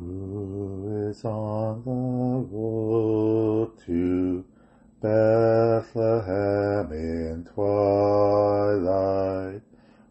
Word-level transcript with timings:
Who 0.00 1.10
is 1.10 1.22
on 1.26 1.84
the 1.84 2.56
road 2.56 3.76
to 3.84 4.44
Bethlehem 5.02 6.90
in 6.90 7.44
twilight? 7.44 8.80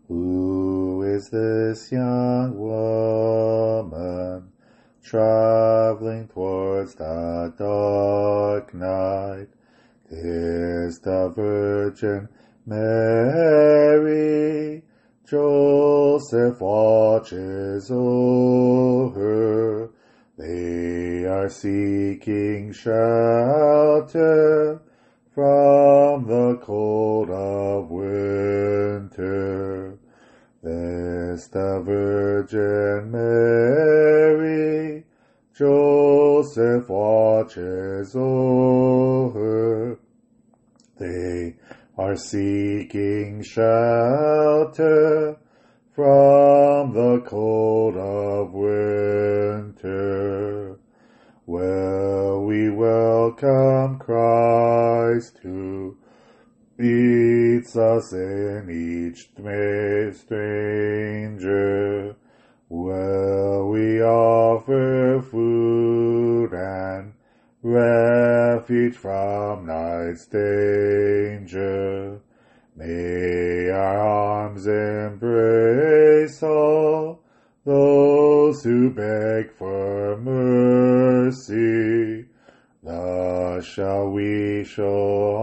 Who 0.07 1.01
is 1.01 1.29
this 1.31 1.91
young 1.91 2.55
woman 2.55 4.51
traveling 5.01 6.27
towards 6.27 6.93
the 6.93 7.51
dark 7.57 8.75
night? 8.75 9.47
Tis 10.07 10.99
the 10.99 11.29
Virgin 11.35 12.29
Mary. 12.67 14.09
Joseph 15.29 16.59
watches 16.59 17.91
over. 17.91 19.78
They 20.39 21.25
are 21.25 21.49
seeking 21.49 22.71
shelter 22.71 24.09
from 25.35 26.27
the 26.27 26.57
cold 26.63 27.29
of 27.29 27.91
winter. 27.91 29.19
This 30.63 31.47
the 31.47 31.81
Virgin 31.85 33.11
Mary, 33.11 35.03
Joseph 35.57 36.87
watches 36.87 38.15
over. 38.15 39.99
They 40.97 41.57
are 41.97 42.15
seeking 42.15 43.43
shelter 43.43 45.37
from 45.99 46.93
the 46.93 47.21
cold 47.27 47.97
of 47.97 48.53
winter. 48.53 49.89
Well, 51.45 52.45
we 52.45 52.69
welcome 52.69 53.99
Christ 53.99 55.39
who 55.43 55.97
in 58.13 58.69
each 58.69 59.27
stranger. 60.15 62.15
Well, 62.69 63.67
we 63.67 64.01
offer 64.01 65.21
food 65.29 66.53
and 66.53 67.13
refuge 67.61 68.95
from 68.95 69.65
night's 69.65 70.25
danger. 70.27 72.21
May 72.75 73.69
our 73.69 73.99
arms 73.99 74.65
embrace 74.65 76.41
all 76.41 77.21
those 77.65 78.63
who 78.63 78.91
beg 78.91 79.51
for 79.51 80.15
mercy. 80.17 82.27
Thus 82.81 83.65
shall 83.65 84.11
we 84.11 84.63
show 84.63 85.35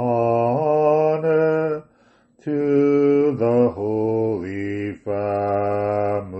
to 2.47 3.35
the 3.35 3.73
Holy 3.75 4.95
Family. 4.95 6.37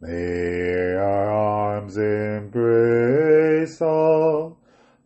May 0.00 0.94
our 0.94 1.30
arms 1.30 1.98
embrace 1.98 3.82
all 3.82 4.56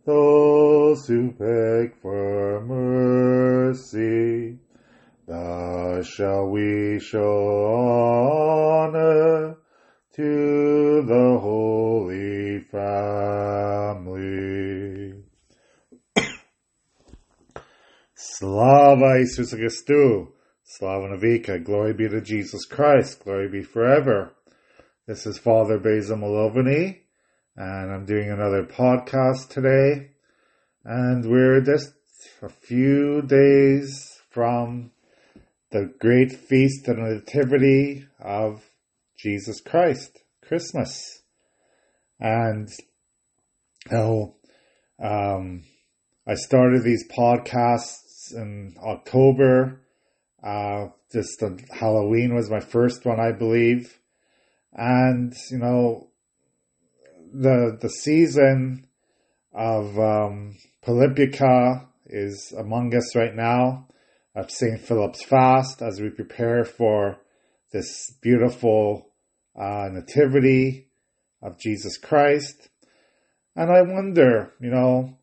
those 0.05 1.05
who 1.05 1.31
beg 1.31 1.97
for 2.01 2.61
mercy. 2.61 4.57
Thus 5.27 6.07
shall 6.07 6.47
we 6.47 7.01
show 7.01 7.65
honor 8.85 9.57
to 10.13 11.01
the 11.01 11.39
Holy 11.41 12.61
Family. 12.61 13.76
Slava 18.19 19.19
Isus 19.21 19.53
Christu, 19.53 20.29
Slava 20.63 21.07
Navika, 21.07 21.63
glory 21.63 21.93
be 21.93 22.09
to 22.09 22.19
Jesus 22.19 22.65
Christ, 22.65 23.23
glory 23.23 23.47
be 23.47 23.61
forever. 23.61 24.31
This 25.05 25.27
is 25.27 25.37
Father 25.37 25.77
Basil 25.77 26.17
Malovany, 26.17 27.01
and 27.55 27.91
I'm 27.91 28.07
doing 28.07 28.31
another 28.31 28.63
podcast 28.63 29.49
today. 29.49 30.13
And 30.83 31.29
we're 31.29 31.61
just 31.61 31.91
a 32.41 32.49
few 32.49 33.21
days 33.21 34.19
from 34.31 34.89
the 35.69 35.93
great 35.99 36.31
feast 36.31 36.87
of 36.87 36.97
Nativity 36.97 38.07
of 38.19 38.67
Jesus 39.15 39.61
Christ, 39.61 40.23
Christmas. 40.41 41.21
And, 42.19 42.67
know, 43.91 44.37
um, 44.99 45.65
I 46.27 46.33
started 46.33 46.83
these 46.83 47.07
podcasts 47.07 48.06
in 48.31 48.75
October. 48.83 49.81
Uh, 50.43 50.87
just 51.11 51.43
Halloween 51.71 52.35
was 52.35 52.49
my 52.49 52.59
first 52.59 53.05
one, 53.05 53.19
I 53.19 53.31
believe 53.31 53.97
and 54.77 55.33
you 55.49 55.57
know 55.57 56.07
the 57.33 57.77
the 57.81 57.89
season 57.89 58.87
of 59.53 59.97
um, 59.99 60.55
Pylypivka 60.85 61.87
is 62.05 62.53
among 62.57 62.95
us 62.95 63.15
right 63.15 63.35
now 63.35 63.87
of 64.35 64.51
St. 64.51 64.79
Philip's 64.79 65.23
Fast 65.23 65.81
as 65.81 65.99
we 65.99 66.09
prepare 66.09 66.63
for 66.63 67.17
this 67.73 68.11
beautiful 68.21 69.09
uh, 69.59 69.89
nativity 69.91 70.89
of 71.41 71.59
Jesus 71.59 71.97
Christ. 71.97 72.69
And 73.55 73.71
I 73.71 73.81
wonder, 73.81 74.53
you 74.61 74.69
know, 74.69 75.17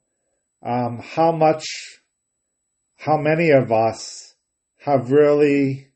um, 0.64 0.98
how 0.98 1.30
much, 1.30 1.64
how 2.96 3.16
many 3.16 3.50
of 3.50 3.72
us 3.72 4.34
have 4.84 5.10
really, 5.10 5.88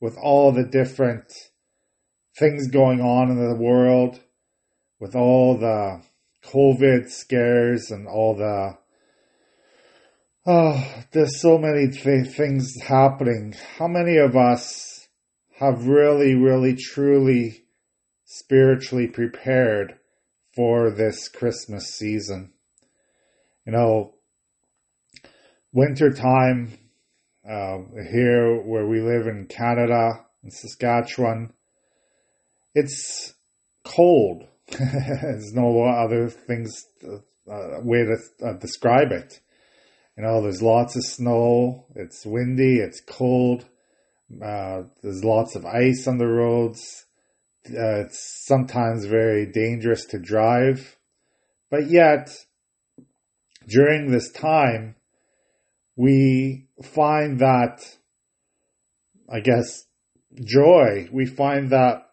with 0.00 0.16
all 0.16 0.52
the 0.52 0.64
different 0.64 1.32
things 2.38 2.68
going 2.68 3.00
on 3.00 3.30
in 3.30 3.36
the 3.36 3.56
world 3.56 4.20
with 5.00 5.14
all 5.14 5.56
the 5.56 6.02
COVID 6.44 7.08
scares 7.10 7.90
and 7.90 8.06
all 8.06 8.34
the 8.34 8.76
oh, 10.46 11.04
there's 11.12 11.40
so 11.40 11.58
many 11.58 11.88
th- 11.88 12.34
things 12.34 12.72
happening. 12.86 13.54
How 13.76 13.86
many 13.86 14.16
of 14.16 14.34
us 14.34 15.08
have 15.58 15.86
really, 15.86 16.34
really, 16.34 16.74
truly 16.74 17.64
spiritually 18.24 19.08
prepared 19.08 19.98
for 20.54 20.90
this 20.90 21.28
Christmas 21.28 21.84
season? 21.88 22.52
You 23.66 23.72
know, 23.72 24.14
winter 25.72 26.10
time 26.10 26.78
uh, 27.48 27.78
here 28.10 28.60
where 28.62 28.86
we 28.86 29.00
live 29.00 29.26
in 29.26 29.46
Canada, 29.46 30.24
in 30.42 30.50
Saskatchewan, 30.50 31.52
it's 32.74 33.34
cold. 33.84 34.46
there's 34.68 35.52
no 35.54 35.84
other 35.84 36.28
things 36.28 36.84
uh, 37.04 37.80
way 37.82 38.04
to 38.04 38.46
uh, 38.46 38.52
describe 38.54 39.12
it. 39.12 39.40
You 40.16 40.24
know, 40.24 40.42
there's 40.42 40.62
lots 40.62 40.96
of 40.96 41.04
snow. 41.04 41.86
It's 41.94 42.26
windy. 42.26 42.78
It's 42.80 43.00
cold. 43.00 43.64
Uh, 44.42 44.82
there's 45.02 45.24
lots 45.24 45.54
of 45.54 45.64
ice 45.64 46.06
on 46.06 46.18
the 46.18 46.26
roads. 46.26 47.06
Uh, 47.66 48.00
it's 48.00 48.44
sometimes 48.46 49.06
very 49.06 49.46
dangerous 49.46 50.04
to 50.06 50.18
drive, 50.18 50.96
but 51.70 51.90
yet 51.90 52.30
during 53.66 54.10
this 54.10 54.30
time, 54.32 54.94
we 55.98 56.68
find 56.80 57.40
that, 57.40 57.80
I 59.28 59.40
guess, 59.40 59.84
joy. 60.44 61.08
We 61.12 61.26
find 61.26 61.70
that 61.70 62.06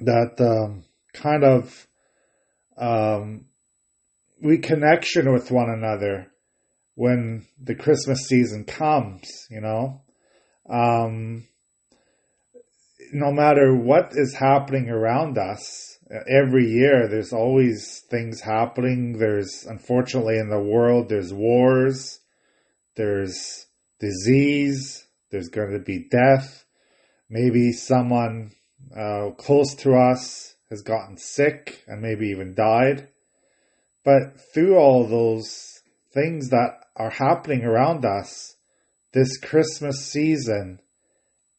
that 0.00 0.40
um, 0.40 0.82
kind 1.14 1.44
of 1.44 1.86
um, 2.76 3.44
reconnection 4.44 5.32
with 5.32 5.52
one 5.52 5.70
another 5.70 6.32
when 6.96 7.46
the 7.62 7.76
Christmas 7.76 8.26
season 8.26 8.64
comes, 8.64 9.30
you 9.48 9.60
know. 9.60 10.02
Um, 10.68 11.46
no 13.12 13.30
matter 13.30 13.72
what 13.72 14.14
is 14.16 14.34
happening 14.34 14.88
around 14.88 15.38
us, 15.38 15.96
every 16.28 16.66
year 16.66 17.06
there's 17.06 17.32
always 17.32 18.02
things 18.10 18.40
happening. 18.40 19.18
There's, 19.18 19.64
unfortunately, 19.64 20.38
in 20.38 20.48
the 20.48 20.60
world, 20.60 21.08
there's 21.08 21.32
wars, 21.32 22.18
there's 22.96 23.66
disease, 24.00 25.06
there's 25.30 25.48
going 25.48 25.72
to 25.72 25.78
be 25.78 26.08
death. 26.10 26.64
Maybe 27.30 27.72
someone 27.72 28.52
uh, 28.96 29.30
close 29.38 29.74
to 29.76 29.94
us 29.94 30.54
has 30.70 30.82
gotten 30.82 31.16
sick 31.16 31.82
and 31.86 32.02
maybe 32.02 32.28
even 32.28 32.54
died. 32.54 33.08
But 34.04 34.40
through 34.52 34.76
all 34.76 35.06
those 35.06 35.80
things 36.12 36.50
that 36.50 36.72
are 36.96 37.10
happening 37.10 37.62
around 37.62 38.04
us, 38.04 38.56
this 39.12 39.38
Christmas 39.38 40.04
season 40.04 40.80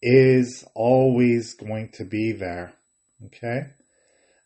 is 0.02 0.66
always 0.76 1.54
going 1.54 1.90
to 1.94 2.04
be 2.04 2.34
there. 2.34 2.74
Okay? 3.26 3.62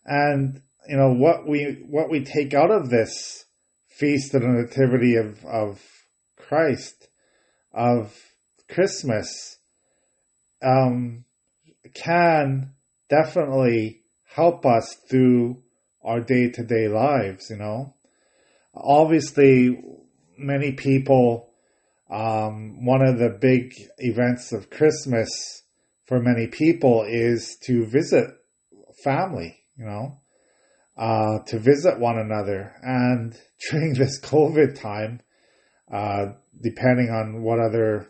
And 0.06 0.62
you 0.88 0.96
know 0.96 1.14
what 1.14 1.48
we 1.48 1.84
what 1.90 2.10
we 2.10 2.24
take 2.24 2.54
out 2.54 2.72
of 2.72 2.90
this 2.90 3.46
feast 3.90 4.34
of 4.34 4.42
the 4.42 4.48
nativity 4.48 5.16
of 5.16 5.44
of 5.44 5.82
Christ 6.48 7.10
of 7.74 8.16
Christmas 8.70 9.58
um, 10.64 11.26
can 11.94 12.74
definitely 13.10 14.02
help 14.24 14.66
us 14.66 14.96
through 15.10 15.62
our 16.04 16.22
day 16.22 16.50
to 16.50 16.64
day 16.64 16.88
lives. 16.88 17.50
You 17.50 17.58
know, 17.58 17.96
obviously, 18.74 19.82
many 20.38 20.72
people. 20.74 21.50
Um, 22.10 22.86
one 22.86 23.02
of 23.02 23.20
the 23.20 23.30
big 23.30 23.74
events 23.98 24.54
of 24.54 24.70
Christmas 24.70 25.64
for 26.06 26.22
many 26.22 26.48
people 26.48 27.04
is 27.06 27.58
to 27.64 27.86
visit 27.86 28.30
family, 29.04 29.58
you 29.76 29.86
know, 29.86 30.22
uh, 30.96 31.40
to 31.48 31.60
visit 31.60 32.00
one 32.00 32.18
another. 32.18 32.74
And 32.82 33.38
during 33.70 33.94
this 33.96 34.22
COVID 34.22 34.80
time, 34.80 35.20
uh, 35.92 36.34
depending 36.62 37.10
on 37.10 37.42
what 37.42 37.60
other 37.60 38.08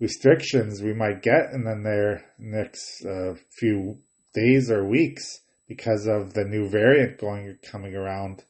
restrictions 0.00 0.82
we 0.82 0.92
might 0.92 1.22
get 1.22 1.52
in 1.52 1.64
the 1.64 1.76
near, 1.76 2.24
next 2.38 3.04
uh, 3.04 3.34
few 3.50 3.98
days 4.34 4.70
or 4.70 4.84
weeks 4.84 5.40
because 5.68 6.06
of 6.06 6.34
the 6.34 6.44
new 6.44 6.68
variant 6.68 7.18
going 7.18 7.56
coming 7.62 7.94
around, 7.94 8.44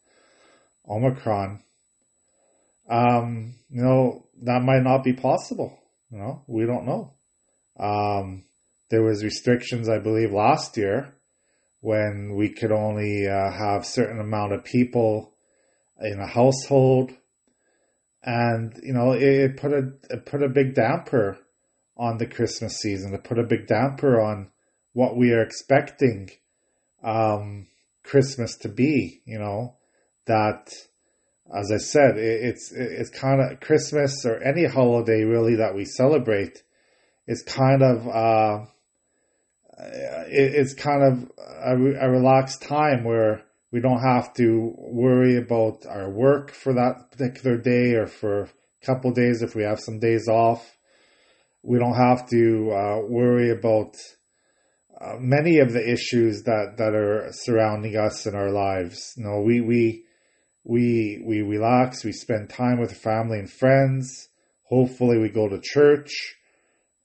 Omicron. 0.88 1.62
Um, 2.88 3.54
you 3.70 3.82
know 3.82 4.26
that 4.42 4.62
might 4.62 4.82
not 4.82 5.04
be 5.04 5.12
possible. 5.12 5.78
You 6.10 6.18
know, 6.18 6.42
we 6.46 6.66
don't 6.66 6.86
know. 6.86 7.14
Um, 7.78 8.44
there 8.90 9.02
was 9.02 9.24
restrictions, 9.24 9.88
I 9.88 9.98
believe, 9.98 10.32
last 10.32 10.76
year 10.76 11.14
when 11.80 12.34
we 12.36 12.48
could 12.50 12.70
only 12.70 13.26
uh, 13.26 13.50
have 13.50 13.86
certain 13.86 14.20
amount 14.20 14.52
of 14.52 14.64
people 14.64 15.34
in 16.00 16.20
a 16.20 16.26
household, 16.26 17.12
and 18.24 18.78
you 18.82 18.92
know 18.92 19.12
it, 19.12 19.22
it 19.22 19.56
put 19.56 19.72
a 19.72 19.92
it 20.10 20.26
put 20.26 20.42
a 20.42 20.48
big 20.48 20.74
damper 20.74 21.38
on 21.96 22.18
the 22.18 22.26
Christmas 22.26 22.76
season. 22.76 23.14
It 23.14 23.24
put 23.24 23.38
a 23.38 23.44
big 23.44 23.66
damper 23.66 24.20
on 24.20 24.50
what 24.92 25.16
we 25.16 25.32
are 25.32 25.42
expecting 25.42 26.30
um, 27.02 27.68
Christmas 28.02 28.56
to 28.58 28.68
be. 28.68 29.22
You 29.24 29.38
know 29.38 29.76
that, 30.26 30.72
as 31.54 31.70
I 31.72 31.78
said, 31.78 32.16
it, 32.16 32.44
it's 32.44 32.72
it's 32.72 33.10
kind 33.10 33.40
of 33.40 33.60
Christmas 33.60 34.24
or 34.24 34.42
any 34.42 34.66
holiday 34.66 35.24
really 35.24 35.56
that 35.56 35.74
we 35.74 35.84
celebrate 35.84 36.62
is 37.26 37.42
kind 37.42 37.82
of 37.82 38.08
uh, 38.08 38.66
it's 39.78 40.74
kind 40.74 41.02
of 41.02 41.30
a, 41.38 41.74
a 41.74 42.10
relaxed 42.10 42.62
time 42.62 43.04
where 43.04 43.42
we 43.72 43.80
don't 43.80 44.02
have 44.02 44.34
to 44.34 44.74
worry 44.76 45.36
about 45.36 45.86
our 45.88 46.10
work 46.10 46.52
for 46.52 46.74
that 46.74 47.10
particular 47.10 47.56
day 47.56 47.94
or 47.94 48.06
for 48.06 48.42
a 48.42 48.86
couple 48.86 49.12
days 49.12 49.42
if 49.42 49.54
we 49.54 49.62
have 49.62 49.80
some 49.80 49.98
days 49.98 50.28
off. 50.28 50.76
We 51.62 51.78
don't 51.78 51.96
have 51.96 52.28
to 52.28 52.70
uh, 52.70 52.98
worry 53.08 53.50
about 53.50 53.96
uh, 55.00 55.14
many 55.18 55.58
of 55.58 55.72
the 55.72 55.90
issues 55.90 56.42
that, 56.42 56.74
that 56.76 56.94
are 56.94 57.28
surrounding 57.32 57.96
us 57.96 58.26
in 58.26 58.34
our 58.34 58.50
lives. 58.50 59.14
You 59.16 59.24
know, 59.24 59.40
we, 59.40 59.60
we, 59.60 60.04
we, 60.64 61.22
we 61.26 61.40
relax, 61.40 62.04
we 62.04 62.12
spend 62.12 62.50
time 62.50 62.78
with 62.78 62.96
family 62.96 63.38
and 63.38 63.50
friends. 63.50 64.28
Hopefully 64.68 65.18
we 65.18 65.30
go 65.30 65.48
to 65.48 65.60
church 65.62 66.36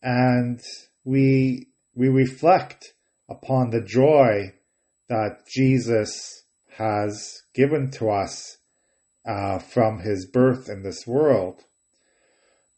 and 0.01 0.61
we 1.03 1.67
we 1.95 2.09
reflect 2.09 2.93
upon 3.29 3.71
the 3.71 3.81
joy 3.81 4.53
that 5.09 5.39
Jesus 5.51 6.43
has 6.77 7.41
given 7.53 7.91
to 7.91 8.09
us 8.09 8.57
uh, 9.27 9.59
from 9.59 9.99
his 9.99 10.25
birth 10.25 10.69
in 10.69 10.83
this 10.83 11.05
world. 11.05 11.63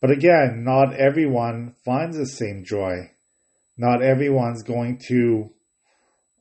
But 0.01 0.12
again, 0.12 0.63
not 0.63 0.94
everyone 0.94 1.75
finds 1.84 2.18
the 2.18 2.25
same 2.25 2.63
joy. 2.66 3.12
Not 3.78 4.01
everyone's 4.01 4.63
going 4.63 5.00
to 5.07 5.50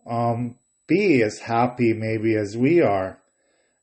um, 0.09 0.57
be 0.87 1.23
as 1.23 1.41
happy 1.41 1.93
maybe 1.93 2.35
as 2.37 2.57
we 2.57 2.81
are. 2.81 3.21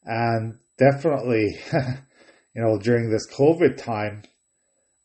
And 0.03 0.59
definitely, 0.77 1.59
you 1.73 2.61
know, 2.61 2.77
during 2.79 3.09
this 3.09 3.27
COVID 3.29 3.77
time, 3.77 4.23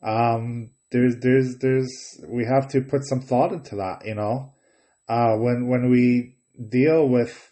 um, 0.03 0.71
there's 0.91 1.17
there's 1.21 1.57
there's 1.59 2.21
we 2.27 2.45
have 2.45 2.69
to 2.69 2.81
put 2.81 3.05
some 3.05 3.21
thought 3.21 3.53
into 3.53 3.77
that 3.77 4.05
you 4.05 4.15
know 4.15 4.53
uh, 5.09 5.35
when 5.37 5.69
when 5.69 5.91
we 5.91 6.37
deal 6.69 7.09
with 7.09 7.50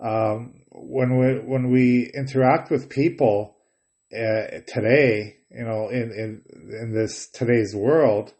um, 0.00 0.62
when 0.70 1.18
we 1.18 1.38
when 1.40 1.70
we 1.70 2.10
interact 2.14 2.70
with 2.70 2.88
people 2.88 3.56
uh, 4.12 4.60
today 4.66 5.36
you 5.50 5.64
know 5.64 5.88
in, 5.88 6.10
in 6.12 6.42
in 6.80 6.92
this 6.92 7.28
today's 7.28 7.74
world 7.74 8.32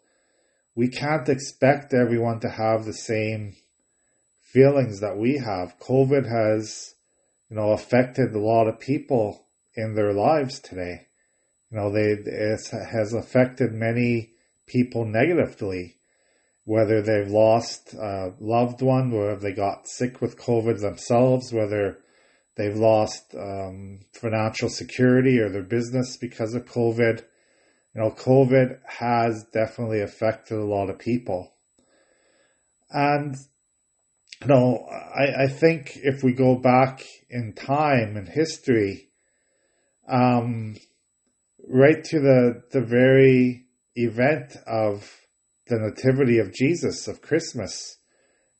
we 0.75 0.87
can't 0.87 1.27
expect 1.27 1.91
everyone 1.91 2.39
to 2.39 2.49
have 2.49 2.85
the 2.85 2.93
same 2.93 3.55
feelings 4.41 4.99
that 5.01 5.17
we 5.17 5.37
have. 5.37 5.77
Covid 5.79 6.29
has 6.29 6.93
you 7.49 7.55
know 7.55 7.71
affected 7.71 8.33
a 8.33 8.39
lot 8.39 8.67
of 8.67 8.79
people 8.79 9.47
in 9.75 9.95
their 9.95 10.13
lives 10.13 10.59
today. 10.59 11.07
You 11.71 11.77
know, 11.77 11.91
they 11.91 12.11
it 12.11 12.61
has 12.91 13.13
affected 13.13 13.73
many 13.73 14.31
people 14.67 15.03
negatively, 15.03 15.96
whether 16.67 17.01
they've 17.01 17.31
lost 17.31 17.93
a 17.93 18.33
loved 18.41 18.81
one, 18.81 19.09
whether 19.09 19.37
they 19.37 19.53
got 19.53 19.87
sick 19.87 20.19
with 20.19 20.37
COVID 20.37 20.81
themselves, 20.81 21.53
whether 21.53 21.97
they've 22.57 22.75
lost 22.75 23.33
um, 23.35 24.01
financial 24.11 24.67
security 24.67 25.39
or 25.39 25.47
their 25.47 25.63
business 25.63 26.17
because 26.17 26.53
of 26.53 26.65
COVID. 26.65 27.23
You 27.95 28.01
know, 28.01 28.11
COVID 28.11 28.79
has 28.85 29.45
definitely 29.53 30.01
affected 30.01 30.57
a 30.57 30.65
lot 30.65 30.89
of 30.89 30.99
people. 30.99 31.53
And, 32.91 33.37
you 34.41 34.47
know, 34.47 34.85
I, 34.89 35.45
I 35.45 35.47
think 35.47 35.97
if 36.03 36.21
we 36.21 36.33
go 36.33 36.55
back 36.55 37.01
in 37.29 37.53
time 37.53 38.17
in 38.17 38.25
history, 38.25 39.07
um, 40.09 40.75
right 41.65 42.03
to 42.03 42.19
the 42.19 42.63
the 42.73 42.81
very 42.81 43.67
event 43.95 44.57
of 44.67 45.09
the 45.67 45.79
nativity 45.79 46.39
of 46.39 46.53
Jesus 46.53 47.07
of 47.07 47.21
Christmas. 47.21 47.97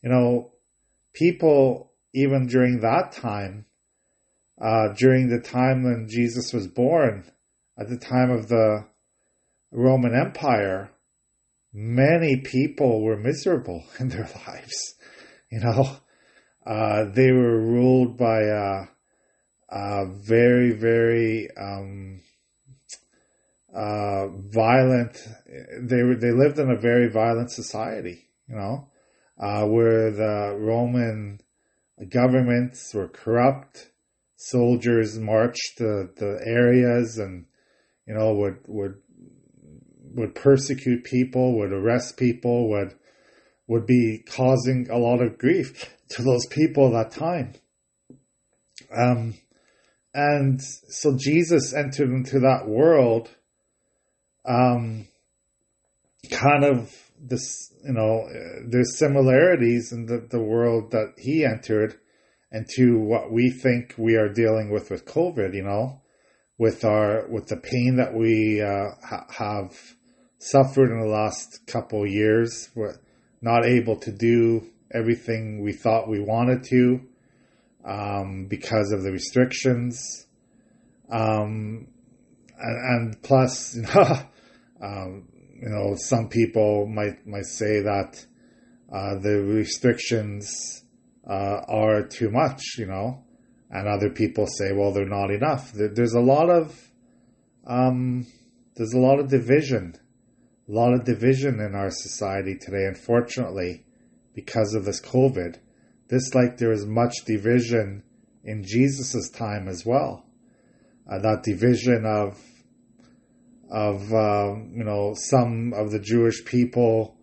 You 0.04 0.09
know, 0.09 0.51
people 1.13 1.88
even 2.13 2.47
during 2.47 2.80
that 2.80 3.11
time, 3.11 3.66
uh, 4.59 4.90
during 4.97 5.30
the 5.30 5.40
time 5.40 5.83
when 5.83 6.07
Jesus 6.09 6.52
was 6.54 6.68
born, 6.68 7.31
at 7.78 7.90
the 7.90 7.97
time 7.97 8.31
of 8.31 8.47
the 8.47 8.85
Roman 9.71 10.16
Empire, 10.16 10.90
many 11.73 12.37
people 12.37 13.04
were 13.04 13.18
miserable 13.18 13.83
in 13.99 14.09
their 14.09 14.30
lives. 14.47 14.95
You 15.52 15.59
know, 15.59 15.97
uh, 16.66 17.06
they 17.14 17.31
were 17.31 17.59
ruled 17.59 18.18
by 18.18 18.42
a, 18.42 18.85
a 19.69 20.06
very, 20.07 20.71
very 20.71 21.49
um, 21.56 22.21
uh, 23.78 24.28
violent. 24.30 25.18
They 25.80 26.02
were 26.02 26.16
they 26.16 26.31
lived 26.31 26.57
in 26.57 26.72
a 26.72 26.80
very 26.80 27.10
violent 27.10 27.52
society, 27.52 28.28
you 28.48 28.56
know, 28.56 28.90
uh, 29.40 29.66
where 29.68 30.12
the 30.12 30.57
Roman 30.60 31.40
governments 32.10 32.94
were 32.94 33.07
corrupt. 33.07 33.92
Soldiers 34.36 35.18
marched 35.19 35.78
to 35.78 36.10
the 36.16 36.40
areas 36.46 37.18
and 37.18 37.46
you 38.07 38.16
know 38.16 38.34
would 38.34 38.57
would 38.68 38.96
would 40.16 40.34
persecute 40.34 41.04
people, 41.04 41.57
would 41.60 41.72
arrest 41.72 42.18
people, 42.18 42.69
would 42.69 42.96
would 43.68 43.86
be 43.86 44.24
causing 44.28 44.90
a 44.90 44.98
lot 44.98 45.22
of 45.22 45.38
grief 45.38 45.96
to 46.10 46.24
those 46.24 46.48
people 46.48 46.88
at 46.98 47.12
that 47.12 47.19
time. 47.19 47.54
Um, 48.96 49.36
and 50.16 50.60
so 50.64 51.16
Jesus 51.16 51.76
entered 51.76 52.10
into 52.10 52.40
that 52.40 52.68
world 52.68 53.30
um, 54.47 55.07
kind 56.31 56.63
of 56.63 56.94
this, 57.19 57.73
you 57.83 57.94
know, 57.94 58.27
there's 58.66 58.97
similarities 58.97 59.92
in 59.92 60.06
the, 60.06 60.25
the 60.30 60.42
world 60.42 60.92
that 60.92 61.13
he 61.18 61.45
entered 61.45 61.99
and 62.51 62.66
to 62.75 62.97
what 62.97 63.31
we 63.31 63.49
think 63.49 63.94
we 63.97 64.16
are 64.16 64.30
dealing 64.30 64.71
with 64.71 64.89
with 64.89 65.06
COVID, 65.06 65.54
you 65.54 65.63
know, 65.63 66.01
with 66.57 66.85
our, 66.85 67.27
with 67.27 67.47
the 67.47 67.57
pain 67.57 67.97
that 67.97 68.13
we 68.13 68.61
uh, 68.61 68.89
ha- 69.06 69.27
have 69.30 69.75
suffered 70.39 70.92
in 70.92 70.99
the 70.99 71.07
last 71.07 71.68
couple 71.68 72.07
years. 72.07 72.69
We're 72.75 72.95
not 73.42 73.66
able 73.66 73.97
to 73.97 74.11
do 74.11 74.68
everything 74.94 75.61
we 75.61 75.73
thought 75.73 76.07
we 76.07 76.21
wanted 76.21 76.63
to 76.69 77.01
um, 77.85 78.47
because 78.49 78.92
of 78.92 79.04
the 79.04 79.11
restrictions. 79.11 80.25
Um, 81.09 81.87
and, 82.59 82.77
and 82.85 83.21
plus, 83.21 83.75
you 83.75 83.83
know, 83.83 84.19
um, 84.81 85.28
you 85.62 85.69
know, 85.69 85.96
some 85.96 86.30
people 86.30 86.88
might 86.88 87.26
might 87.26 87.46
say 87.46 87.81
that 87.81 88.26
uh, 88.94 89.19
the 89.19 89.42
restrictions 89.42 90.84
uh, 91.28 91.62
are 91.68 92.07
too 92.07 92.30
much, 92.30 92.62
you 92.78 92.86
know, 92.86 93.24
and 93.69 93.88
other 93.88 94.10
people 94.10 94.48
say, 94.48 94.72
well, 94.72 94.94
they're 94.94 95.06
not 95.06 95.31
enough. 95.31 95.72
There's 95.74 96.14
a 96.14 96.22
lot 96.22 96.50
of 96.50 96.92
um, 97.66 98.26
there's 98.76 98.94
a 98.94 99.00
lot 99.00 99.19
of 99.19 99.30
division, 99.30 99.96
a 100.69 100.72
lot 100.72 100.94
of 100.94 101.04
division 101.04 101.60
in 101.60 101.76
our 101.76 101.90
society 101.90 102.56
today. 102.56 102.86
Unfortunately, 102.86 103.86
because 104.34 104.74
of 104.74 104.86
this 104.86 105.02
COVID, 105.02 105.57
this 106.10 106.34
like 106.36 106.57
there 106.57 106.72
is 106.72 106.86
much 106.86 107.26
division 107.26 108.04
in 108.44 108.64
Jesus's 108.64 109.30
time 109.30 109.68
as 109.68 109.86
well. 109.86 110.26
Uh, 111.10 111.19
that 111.19 111.44
division 111.44 112.06
of 112.06 112.40
of 113.69 114.14
uh, 114.14 114.56
you 114.74 114.83
know 114.83 115.14
some 115.16 115.74
of 115.74 115.92
the 115.92 116.00
Jewish 116.00 116.44
people, 116.45 117.16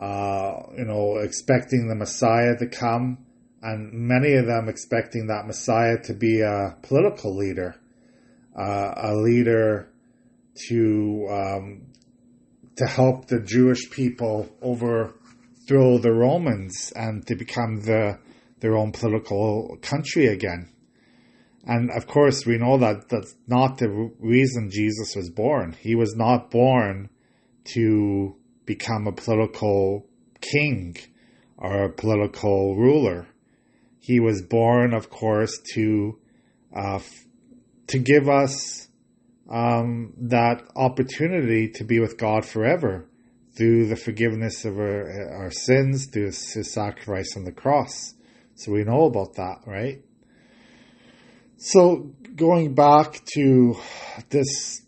uh, 0.00 0.52
you 0.76 0.84
know, 0.84 1.16
expecting 1.18 1.88
the 1.88 1.94
Messiah 1.94 2.56
to 2.58 2.66
come, 2.66 3.18
and 3.62 3.92
many 3.92 4.34
of 4.34 4.46
them 4.46 4.68
expecting 4.68 5.28
that 5.28 5.46
Messiah 5.46 5.98
to 6.04 6.14
be 6.14 6.40
a 6.40 6.76
political 6.82 7.36
leader, 7.36 7.76
uh, 8.58 8.92
a 8.96 9.14
leader 9.14 9.92
to 10.68 11.28
um, 11.30 11.86
to 12.76 12.86
help 12.86 13.26
the 13.26 13.40
Jewish 13.40 13.90
people 13.90 14.48
overthrow 14.60 15.98
the 15.98 16.12
Romans 16.12 16.92
and 16.94 17.26
to 17.26 17.34
become 17.34 17.80
the 17.82 18.18
their 18.60 18.76
own 18.76 18.92
political 18.92 19.78
country 19.82 20.26
again. 20.26 20.70
And 21.66 21.90
of 21.90 22.06
course, 22.06 22.46
we 22.46 22.58
know 22.58 22.78
that 22.78 23.08
that's 23.08 23.34
not 23.48 23.78
the 23.78 23.88
reason 24.20 24.70
Jesus 24.70 25.16
was 25.16 25.30
born. 25.30 25.72
He 25.72 25.96
was 25.96 26.14
not 26.14 26.50
born 26.50 27.10
to 27.74 28.36
become 28.64 29.08
a 29.08 29.12
political 29.12 30.06
king 30.40 30.96
or 31.58 31.84
a 31.84 31.92
political 31.92 32.76
ruler. 32.76 33.26
He 33.98 34.20
was 34.20 34.42
born, 34.42 34.94
of 34.94 35.10
course, 35.10 35.58
to 35.74 36.18
uh, 36.74 37.00
to 37.88 37.98
give 37.98 38.28
us 38.28 38.88
um, 39.50 40.12
that 40.18 40.62
opportunity 40.76 41.68
to 41.70 41.84
be 41.84 41.98
with 41.98 42.18
God 42.18 42.44
forever 42.44 43.08
through 43.56 43.88
the 43.88 43.96
forgiveness 43.96 44.64
of 44.64 44.78
our, 44.78 45.32
our 45.32 45.50
sins, 45.50 46.06
through 46.06 46.26
His 46.26 46.72
sacrifice 46.72 47.36
on 47.36 47.44
the 47.44 47.52
cross. 47.52 48.14
So 48.54 48.72
we 48.72 48.84
know 48.84 49.06
about 49.06 49.34
that, 49.34 49.60
right? 49.66 50.02
So 51.58 52.12
going 52.34 52.74
back 52.74 53.24
to 53.34 53.78
this, 54.28 54.82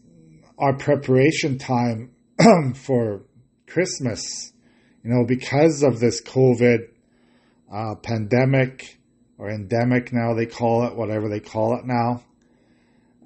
our 0.59 0.77
preparation 0.77 1.57
time 1.57 2.13
for 2.75 3.23
Christmas, 3.67 4.53
you 5.03 5.11
know, 5.11 5.25
because 5.27 5.83
of 5.83 5.99
this 5.99 6.21
COVID 6.21 6.81
uh, 7.73 7.95
pandemic 8.03 8.99
or 9.39 9.49
endemic 9.49 10.13
now 10.13 10.35
they 10.35 10.45
call 10.45 10.87
it, 10.87 10.95
whatever 10.95 11.31
they 11.31 11.41
call 11.41 11.79
it 11.79 11.87
now, 11.87 12.23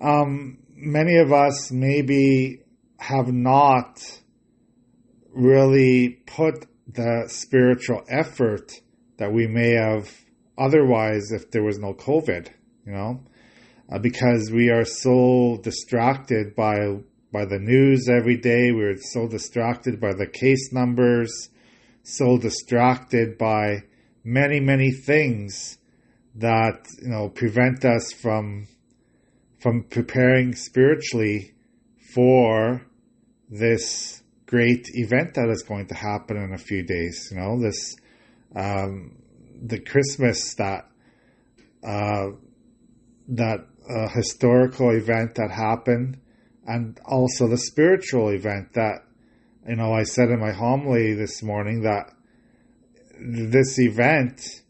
um, 0.00 0.58
many 0.70 1.16
of 1.16 1.32
us 1.32 1.72
maybe 1.72 2.60
have 2.98 3.32
not 3.32 4.20
really 5.32 6.10
put 6.26 6.66
the 6.86 7.24
spiritual 7.26 8.04
effort 8.08 8.70
that 9.16 9.32
we 9.32 9.48
may 9.48 9.72
have 9.72 10.12
otherwise 10.56 11.32
if 11.32 11.50
there 11.50 11.64
was 11.64 11.80
no 11.80 11.92
COVID, 11.92 12.48
you 12.86 12.92
know 12.92 13.20
uh, 13.92 13.98
because 13.98 14.50
we 14.50 14.70
are 14.70 14.84
so 14.84 15.58
distracted 15.62 16.54
by 16.56 16.76
by 17.32 17.44
the 17.44 17.58
news 17.58 18.08
every 18.08 18.36
day. 18.36 18.72
We're 18.72 18.96
so 18.96 19.26
distracted 19.26 20.00
by 20.00 20.12
the 20.14 20.26
case 20.26 20.72
numbers, 20.72 21.50
so 22.02 22.38
distracted 22.38 23.36
by 23.36 23.82
many 24.24 24.60
many 24.60 24.92
things 24.92 25.78
that 26.36 26.86
you 27.02 27.08
know 27.08 27.28
prevent 27.28 27.84
us 27.84 28.12
from 28.12 28.68
from 29.60 29.84
preparing 29.84 30.54
spiritually 30.54 31.54
for 32.14 32.86
this 33.50 34.22
great 34.46 34.86
event 34.94 35.34
that 35.34 35.48
is 35.50 35.62
going 35.62 35.86
to 35.86 35.94
happen 35.94 36.36
in 36.36 36.54
a 36.54 36.58
few 36.58 36.82
days. 36.82 37.28
You 37.30 37.38
know 37.38 37.60
this 37.60 37.96
um, 38.56 39.16
the 39.62 39.80
Christmas 39.80 40.54
that 40.54 40.88
uh, 41.86 42.36
that 43.28 43.66
a 43.92 44.08
historical 44.08 44.90
event 44.90 45.34
that 45.34 45.50
happened 45.50 46.18
and 46.66 46.98
also 47.04 47.46
the 47.46 47.58
spiritual 47.58 48.30
event 48.30 48.72
that, 48.74 49.00
you 49.68 49.76
know, 49.76 49.92
I 49.92 50.04
said 50.04 50.30
in 50.30 50.40
my 50.40 50.52
homily 50.52 51.14
this 51.14 51.42
morning 51.42 51.82
that 51.82 52.10
this 53.20 53.78
event 53.78 54.62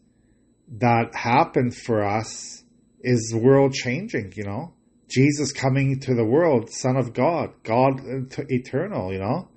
that 0.79 1.15
happened 1.15 1.75
for 1.75 2.03
us 2.03 2.63
is 3.01 3.33
world 3.35 3.73
changing, 3.73 4.33
you 4.35 4.43
know. 4.43 4.73
Jesus 5.09 5.51
coming 5.51 5.99
to 6.01 6.15
the 6.15 6.25
world, 6.25 6.71
Son 6.71 6.95
of 6.95 7.13
God, 7.13 7.51
God 7.63 8.01
eternal, 8.49 9.13
you 9.13 9.19
know. 9.19 9.49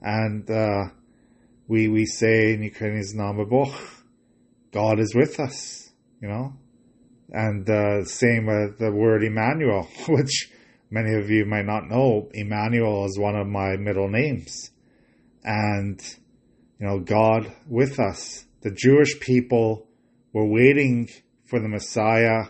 And 0.00 0.50
uh, 0.50 0.84
we 1.68 1.88
we 1.88 2.06
say 2.06 2.54
in 2.54 2.62
Ukrainian 2.62 3.04
God 4.72 4.98
is 4.98 5.14
with 5.14 5.38
us, 5.38 5.90
you 6.20 6.28
know 6.28 6.54
and 7.30 7.68
uh, 7.68 8.04
same 8.04 8.46
with 8.46 8.78
the 8.78 8.92
word 8.92 9.24
Emmanuel, 9.24 9.88
which 10.08 10.50
many 10.90 11.14
of 11.14 11.30
you 11.30 11.44
might 11.44 11.66
not 11.66 11.88
know. 11.88 12.28
Emmanuel 12.32 13.04
is 13.06 13.18
one 13.18 13.36
of 13.36 13.46
my 13.46 13.76
middle 13.76 14.08
names. 14.08 14.70
And, 15.42 16.00
you 16.78 16.86
know, 16.86 17.00
God 17.00 17.52
with 17.68 17.98
us. 17.98 18.44
The 18.62 18.70
Jewish 18.70 19.20
people 19.20 19.86
were 20.32 20.46
waiting 20.46 21.08
for 21.44 21.60
the 21.60 21.68
Messiah 21.68 22.44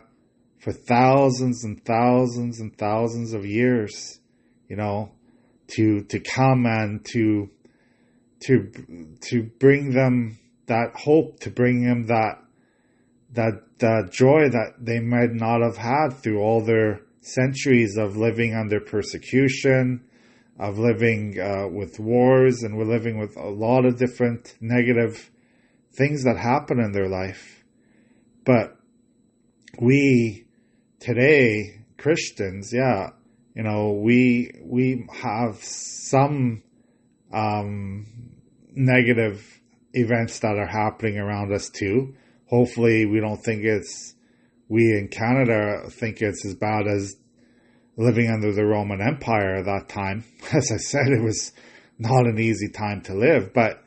for 0.59 0.73
thousands 0.73 1.65
and 1.65 1.85
thousands 1.85 2.61
and 2.61 2.77
thousands 2.77 3.35
of 3.35 3.45
years, 3.45 4.21
you 4.69 4.77
know, 4.77 5.13
to, 5.69 6.03
to 6.05 6.21
come 6.21 6.65
and 6.67 7.05
to, 7.13 7.51
to, 8.45 8.71
to 9.21 9.43
bring 9.59 9.91
them 9.91 10.39
that 10.67 10.93
hope, 10.95 11.41
to 11.41 11.51
bring 11.51 11.85
them 11.85 12.07
that 12.07 12.39
that 13.35 13.79
that 13.79 14.11
joy 14.13 14.49
that 14.49 14.75
they 14.79 15.01
might 15.01 15.33
not 15.33 15.61
have 15.61 15.77
had 15.77 16.11
through 16.11 16.41
all 16.41 16.65
their 16.65 17.01
centuries 17.21 17.97
of 17.97 18.17
living 18.17 18.55
under 18.55 18.81
persecution, 18.81 20.05
of 20.59 20.79
living 20.79 21.39
uh, 21.39 21.69
with 21.69 21.99
wars, 21.99 22.63
and 22.63 22.77
we're 22.77 22.85
living 22.85 23.19
with 23.19 23.37
a 23.37 23.49
lot 23.49 23.85
of 23.85 23.99
different 23.99 24.57
negative 24.61 25.31
things 25.93 26.25
that 26.25 26.37
happen 26.37 26.79
in 26.79 26.93
their 26.93 27.09
life. 27.09 27.65
But 28.45 28.77
we 29.81 30.47
today, 31.01 31.83
Christians, 31.99 32.73
yeah, 32.73 33.11
you 33.55 33.65
know, 33.65 33.93
we 33.93 34.53
we 34.63 35.07
have 35.13 35.57
some 35.63 36.63
um, 37.33 38.07
negative 38.75 39.61
events 39.93 40.39
that 40.41 40.57
are 40.57 40.67
happening 40.67 41.19
around 41.19 41.53
us 41.53 41.69
too 41.69 42.15
hopefully 42.47 43.07
we 43.07 43.21
don't 43.21 43.43
think 43.43 43.65
it's 43.65 44.15
we 44.69 44.97
in 44.97 45.09
Canada 45.09 45.89
think 45.91 46.23
it's 46.23 46.45
as 46.47 46.55
bad 46.55 46.87
as 46.87 47.17
living 47.97 48.29
under 48.29 48.53
the 48.53 48.65
Roman 48.65 49.01
Empire 49.01 49.57
at 49.57 49.67
that 49.67 49.89
time. 49.89 50.25
As 50.53 50.71
I 50.73 50.79
said, 50.79 51.09
it 51.09 51.23
was 51.23 51.53
not 51.99 52.27
an 52.27 52.39
easy 52.39 52.69
time 52.69 53.03
to 53.03 53.15
live, 53.15 53.53
but 53.55 53.83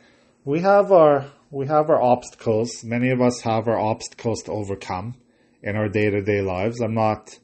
we 0.45 0.61
have 0.61 0.91
our 0.91 1.31
we 1.49 1.67
have 1.67 1.89
our 1.89 2.01
obstacles. 2.01 2.83
Many 2.83 3.09
of 3.09 3.21
us 3.21 3.41
have 3.41 3.67
our 3.67 3.79
obstacles 3.79 4.43
to 4.43 4.51
overcome 4.51 5.15
in 5.61 5.75
our 5.75 5.89
day 5.89 6.09
to 6.09 6.21
day 6.21 6.41
lives. 6.41 6.79
I'm 6.81 6.93
not 6.93 7.37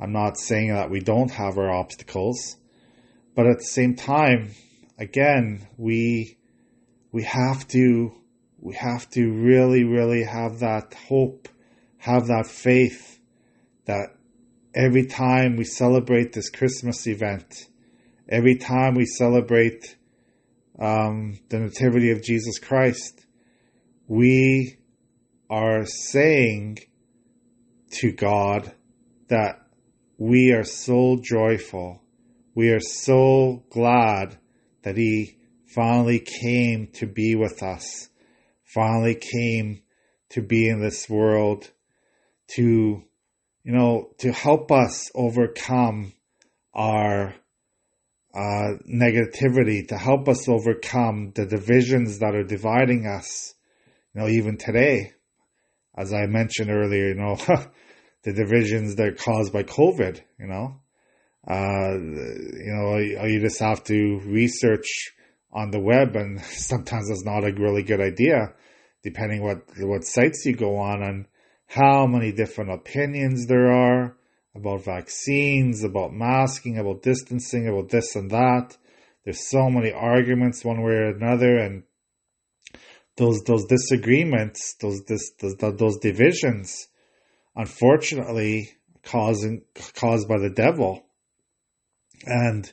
I'm 0.00 0.12
not 0.12 0.38
saying 0.38 0.72
that 0.72 0.90
we 0.90 1.00
don't 1.00 1.30
have 1.30 1.58
our 1.58 1.70
obstacles, 1.70 2.56
but 3.34 3.46
at 3.46 3.58
the 3.58 3.64
same 3.64 3.94
time, 3.96 4.52
again, 4.98 5.66
we 5.76 6.38
we 7.12 7.24
have 7.24 7.66
to 7.68 8.12
we 8.60 8.74
have 8.74 9.08
to 9.10 9.32
really, 9.32 9.84
really 9.84 10.22
have 10.22 10.58
that 10.60 10.94
hope, 11.08 11.48
have 11.98 12.26
that 12.26 12.46
faith 12.46 13.18
that 13.86 14.14
every 14.74 15.06
time 15.06 15.56
we 15.56 15.64
celebrate 15.64 16.32
this 16.32 16.50
Christmas 16.50 17.06
event, 17.06 17.68
every 18.28 18.56
time 18.56 18.94
we 18.94 19.06
celebrate 19.06 19.96
um, 20.78 21.38
the 21.48 21.58
Nativity 21.58 22.10
of 22.10 22.22
Jesus 22.22 22.58
Christ, 22.58 23.24
we 24.06 24.76
are 25.48 25.86
saying 25.86 26.78
to 27.92 28.12
God 28.12 28.72
that 29.28 29.66
we 30.18 30.52
are 30.52 30.64
so 30.64 31.18
joyful, 31.22 32.02
we 32.54 32.70
are 32.70 32.80
so 32.80 33.64
glad 33.70 34.36
that 34.82 34.98
He 34.98 35.38
finally 35.64 36.20
came 36.20 36.88
to 36.88 37.06
be 37.06 37.34
with 37.34 37.62
us 37.62 38.09
finally 38.74 39.16
came 39.16 39.82
to 40.30 40.42
be 40.42 40.68
in 40.68 40.80
this 40.80 41.08
world 41.08 41.70
to, 42.54 43.02
you 43.64 43.72
know, 43.72 44.10
to 44.18 44.32
help 44.32 44.70
us 44.70 45.10
overcome 45.14 46.12
our 46.72 47.34
uh, 48.32 48.76
negativity, 48.88 49.86
to 49.88 49.96
help 49.96 50.28
us 50.28 50.48
overcome 50.48 51.32
the 51.34 51.46
divisions 51.46 52.20
that 52.20 52.34
are 52.34 52.44
dividing 52.44 53.06
us, 53.06 53.54
you 54.14 54.20
know, 54.20 54.28
even 54.28 54.56
today. 54.56 55.12
as 55.96 56.12
I 56.12 56.26
mentioned 56.26 56.70
earlier, 56.70 57.08
you 57.08 57.14
know, 57.14 57.36
the 58.22 58.32
divisions 58.32 58.94
that 58.96 59.08
are 59.08 59.12
caused 59.12 59.52
by 59.52 59.64
COVID, 59.64 60.20
you 60.38 60.46
know, 60.46 60.80
uh, 61.48 61.94
you 61.94 62.72
know, 62.72 63.26
you 63.26 63.40
just 63.40 63.58
have 63.58 63.82
to 63.84 64.20
research 64.24 65.12
on 65.52 65.70
the 65.70 65.80
web 65.80 66.16
and 66.16 66.40
sometimes 66.44 67.10
it's 67.10 67.24
not 67.24 67.44
a 67.44 67.52
really 67.52 67.82
good 67.82 68.00
idea 68.00 68.52
depending 69.02 69.42
what, 69.42 69.62
what 69.78 70.04
sites 70.04 70.44
you 70.44 70.54
go 70.54 70.76
on 70.76 71.02
and 71.02 71.26
how 71.66 72.06
many 72.06 72.32
different 72.32 72.70
opinions 72.70 73.46
there 73.46 73.70
are 73.70 74.16
about 74.54 74.84
vaccines, 74.84 75.84
about 75.84 76.12
masking, 76.12 76.78
about 76.78 77.02
distancing, 77.02 77.68
about 77.68 77.88
this 77.88 78.16
and 78.16 78.30
that. 78.30 78.76
There's 79.24 79.48
so 79.48 79.70
many 79.70 79.92
arguments 79.92 80.64
one 80.64 80.82
way 80.82 80.92
or 80.92 81.10
another, 81.10 81.58
and 81.58 81.84
those 83.16 83.42
those 83.42 83.66
disagreements, 83.66 84.74
those 84.80 85.02
this 85.04 85.32
those, 85.40 85.56
those 85.56 85.98
divisions, 85.98 86.88
unfortunately, 87.54 88.70
causing 89.04 89.62
caused 89.94 90.28
by 90.28 90.38
the 90.38 90.50
devil. 90.50 91.04
And 92.24 92.70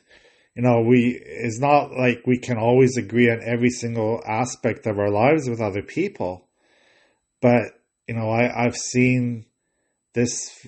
you 0.58 0.64
know, 0.64 0.80
we 0.80 1.16
it's 1.24 1.60
not 1.60 1.92
like 1.92 2.26
we 2.26 2.36
can 2.36 2.58
always 2.58 2.96
agree 2.96 3.30
on 3.30 3.40
every 3.44 3.70
single 3.70 4.20
aspect 4.26 4.88
of 4.88 4.98
our 4.98 5.08
lives 5.08 5.48
with 5.48 5.60
other 5.60 5.82
people, 5.82 6.48
but 7.40 7.62
you 8.08 8.16
know, 8.16 8.28
I 8.28 8.64
I've 8.64 8.74
seen 8.74 9.46
this 10.14 10.66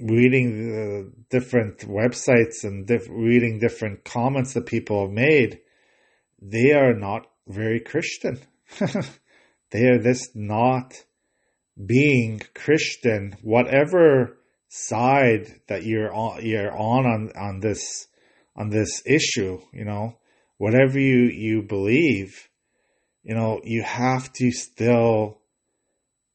reading 0.00 0.70
the 0.70 1.12
different 1.28 1.80
websites 1.80 2.64
and 2.64 2.86
diff- 2.86 3.10
reading 3.10 3.58
different 3.58 4.04
comments 4.04 4.54
that 4.54 4.64
people 4.64 5.02
have 5.02 5.12
made, 5.12 5.60
they 6.40 6.72
are 6.72 6.94
not 6.94 7.26
very 7.46 7.80
Christian. 7.80 8.40
they 9.70 9.84
are 9.84 9.98
just 9.98 10.34
not 10.34 10.94
being 11.84 12.40
Christian, 12.54 13.36
whatever 13.42 14.38
side 14.68 15.60
that 15.68 15.84
you're 15.84 16.10
on, 16.10 16.42
you're 16.42 16.72
on, 16.72 17.04
on, 17.04 17.32
on 17.38 17.60
this, 17.60 18.08
on 18.56 18.70
this 18.70 19.02
issue, 19.06 19.60
you 19.72 19.84
know, 19.84 20.16
whatever 20.58 20.98
you, 20.98 21.24
you 21.24 21.62
believe, 21.62 22.48
you 23.22 23.34
know, 23.34 23.60
you 23.64 23.82
have 23.82 24.32
to 24.34 24.50
still, 24.52 25.40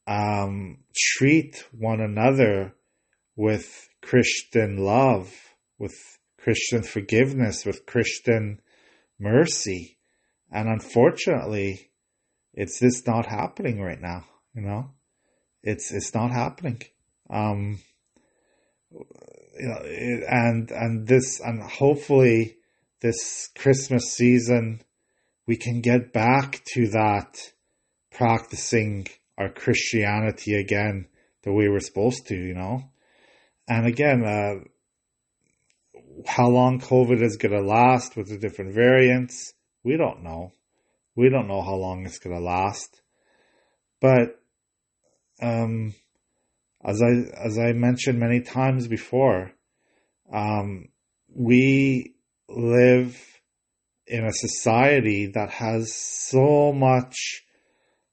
um, 0.07 0.79
treat 0.95 1.63
one 1.71 2.01
another 2.01 2.73
with 3.35 3.87
Christian 4.01 4.77
love, 4.77 5.31
with 5.77 5.93
Christian 6.37 6.83
forgiveness, 6.83 7.65
with 7.65 7.85
Christian 7.85 8.59
mercy. 9.19 9.97
And 10.51 10.67
unfortunately, 10.67 11.91
it's 12.53 12.79
just 12.79 13.07
not 13.07 13.27
happening 13.27 13.79
right 13.79 14.01
now, 14.01 14.25
you 14.53 14.61
know? 14.61 14.91
It's 15.61 15.91
it's 15.91 16.13
not 16.13 16.31
happening. 16.31 16.81
Um 17.29 17.79
you 19.59 19.67
know, 19.67 19.81
and 20.29 20.71
and 20.71 21.07
this 21.07 21.39
and 21.39 21.61
hopefully 21.61 22.57
this 23.01 23.49
Christmas 23.55 24.13
season 24.13 24.81
we 25.49 25.57
can 25.57 25.81
get 25.81 26.13
back 26.13 26.61
to 26.73 26.87
that 26.89 27.51
practicing 28.11 29.07
our 29.35 29.49
Christianity 29.49 30.53
again 30.53 31.07
the 31.41 31.51
way 31.51 31.67
we're 31.67 31.79
supposed 31.79 32.27
to, 32.27 32.35
you 32.35 32.53
know? 32.53 32.83
And 33.67 33.87
again, 33.87 34.23
uh, 34.23 34.63
how 36.27 36.49
long 36.49 36.79
COVID 36.79 37.23
is 37.23 37.37
going 37.37 37.53
to 37.53 37.67
last 37.67 38.15
with 38.15 38.29
the 38.29 38.37
different 38.37 38.75
variants, 38.75 39.53
we 39.83 39.97
don't 39.97 40.21
know. 40.21 40.51
We 41.15 41.29
don't 41.29 41.47
know 41.47 41.63
how 41.63 41.73
long 41.75 42.05
it's 42.05 42.19
going 42.19 42.35
to 42.35 42.43
last. 42.43 43.01
But 43.99 44.39
um, 45.41 45.95
as 46.83 47.01
I 47.01 47.09
as 47.43 47.57
I 47.57 47.73
mentioned 47.73 48.19
many 48.19 48.41
times 48.41 48.87
before, 48.87 49.51
um, 50.31 50.89
we 51.27 52.15
live 52.47 53.17
in 54.07 54.25
a 54.25 54.33
society 54.33 55.31
that 55.33 55.51
has 55.51 55.93
so 55.93 56.73
much 56.73 57.43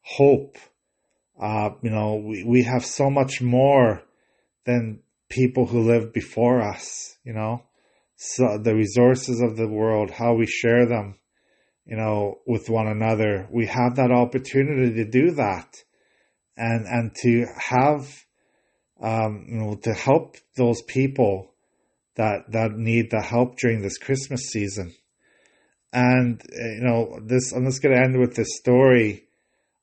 hope. 0.03 0.57
Uh, 1.41 1.71
you 1.83 1.91
know, 1.91 2.17
we, 2.17 2.45
we 2.45 2.63
have 2.63 2.85
so 2.85 3.11
much 3.11 3.41
more 3.41 4.03
than 4.65 5.01
people 5.29 5.67
who 5.67 5.81
lived 5.81 6.13
before 6.13 6.63
us, 6.63 7.17
you 7.25 7.33
know, 7.33 7.63
so 8.17 8.59
the 8.59 8.75
resources 8.75 9.41
of 9.41 9.57
the 9.57 9.69
world, 9.69 10.11
how 10.11 10.35
we 10.35 10.47
share 10.47 10.87
them, 10.87 11.17
you 11.85 11.97
know, 11.97 12.39
with 12.47 12.71
one 12.71 12.87
another. 12.87 13.47
We 13.51 13.67
have 13.67 13.97
that 13.97 14.11
opportunity 14.11 14.95
to 14.95 15.11
do 15.11 15.33
that 15.33 15.77
and, 16.57 16.87
and 16.87 17.15
to 17.23 17.47
have, 17.59 18.25
um, 19.03 19.47
you 19.49 19.59
know, 19.59 19.75
to 19.83 19.93
help 19.93 20.37
those 20.57 20.81
people 20.83 21.55
that, 22.17 22.51
that 22.53 22.73
need 22.73 23.11
the 23.11 23.23
help 23.23 23.59
during 23.59 23.83
this 23.83 23.99
Christmas 23.99 24.43
season. 24.51 24.95
And, 25.93 26.43
you 26.51 26.81
know, 26.83 27.19
this, 27.25 27.53
I'm 27.53 27.65
just 27.65 27.83
going 27.83 27.95
to 27.95 28.03
end 28.03 28.19
with 28.19 28.35
this 28.35 28.57
story. 28.57 29.29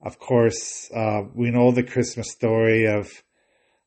Of 0.02 0.19
course, 0.19 0.91
uh, 0.93 1.22
we 1.34 1.50
know 1.50 1.72
the 1.72 1.84
Christmas 1.84 2.30
story 2.32 2.88
of, 2.88 3.10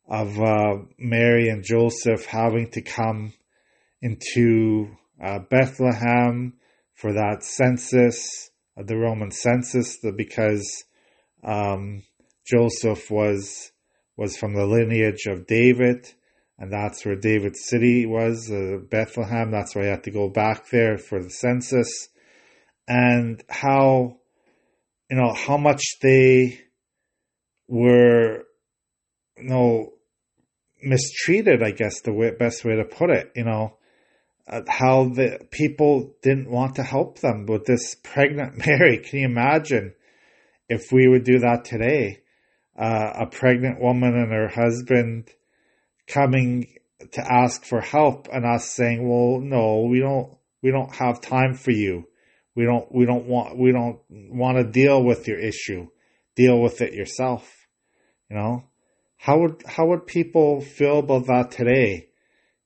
of 0.09 0.41
uh, 0.41 0.79
Mary 0.99 1.49
and 1.49 1.65
Joseph 1.65 2.27
having 2.27 2.71
to 2.71 2.81
come 2.81 3.35
into 4.01 4.89
uh, 5.23 5.41
Bethlehem 5.51 6.55
for 6.95 7.13
that 7.13 7.43
census, 7.43 8.51
uh, 8.79 8.83
the 8.83 8.97
Roman 8.97 9.31
census, 9.31 9.99
because 10.17 10.85
um, 11.45 12.03
Joseph 12.47 13.11
was 13.11 13.73
was 14.17 14.37
from 14.37 14.55
the 14.55 14.65
lineage 14.65 15.27
of 15.27 15.47
David, 15.47 16.11
and 16.59 16.73
that's 16.73 17.05
where 17.05 17.17
David's 17.17 17.67
city 17.67 18.07
was, 18.07 18.51
uh, 18.51 18.79
Bethlehem. 18.91 19.51
That's 19.51 19.75
why 19.75 19.83
he 19.83 19.89
had 19.89 20.05
to 20.05 20.11
go 20.11 20.29
back 20.29 20.71
there 20.71 20.99
for 20.99 21.23
the 21.23 21.31
census, 21.31 22.09
and 22.89 23.43
how 23.49 24.19
you 25.11 25.17
know 25.17 25.33
how 25.33 25.57
much 25.57 25.83
they 26.03 26.61
were 27.69 28.45
you 29.37 29.49
know 29.49 29.93
mistreated, 30.83 31.63
I 31.63 31.73
guess 31.73 32.01
the 32.01 32.13
way, 32.13 32.31
best 32.31 32.65
way 32.65 32.77
to 32.77 32.85
put 32.85 33.11
it, 33.11 33.33
you 33.35 33.45
know, 33.45 33.77
uh, 34.49 34.63
how 34.69 35.09
the 35.09 35.47
people 35.51 36.15
didn't 36.23 36.51
want 36.51 36.77
to 36.77 36.83
help 36.83 37.19
them 37.19 37.47
with 37.47 37.65
this 37.65 37.97
pregnant 37.97 38.55
Mary. 38.67 38.99
Can 38.99 39.21
you 39.21 39.27
imagine 39.27 39.95
if 40.69 40.93
we 40.93 41.09
would 41.09 41.25
do 41.25 41.41
that 41.41 41.65
today? 41.65 42.23
Uh, 42.79 43.13
a 43.21 43.27
pregnant 43.27 43.81
woman 43.81 44.15
and 44.15 44.31
her 44.31 44.49
husband 44.49 45.31
coming 46.07 46.67
to 47.13 47.33
ask 47.33 47.65
for 47.65 47.81
help 47.81 48.29
and 48.33 48.45
us 48.45 48.69
saying, 48.71 49.07
well, 49.09 49.41
no, 49.41 49.83
we 49.83 50.01
don't, 50.01 50.37
we 50.63 50.71
don't 50.71 50.95
have 50.95 51.21
time 51.21 51.55
for 51.55 51.71
you. 51.71 52.09
We 52.55 52.65
don't, 52.65 52.93
we 52.95 53.05
don't 53.05 53.27
want, 53.27 53.59
we 53.59 53.73
don't 53.73 54.01
want 54.09 54.59
to 54.59 54.65
deal 54.65 55.03
with 55.03 55.29
your 55.29 55.39
issue. 55.39 55.89
Deal 56.35 56.61
with 56.61 56.81
it 56.81 56.95
yourself. 56.95 57.67
You 58.31 58.37
know, 58.37 58.65
how 59.17 59.39
would 59.41 59.63
how 59.67 59.87
would 59.87 60.07
people 60.07 60.61
feel 60.61 60.99
about 60.99 61.27
that 61.27 61.51
today 61.51 62.09